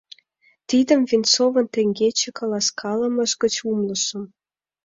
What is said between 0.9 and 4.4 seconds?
Венцовын теҥгече каласкалымыж гыч умылышым.